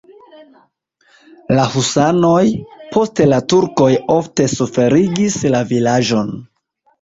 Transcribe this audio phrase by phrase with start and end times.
[1.59, 2.39] La husanoj,
[2.95, 6.35] poste la turkoj ofte suferigis la vilaĝon.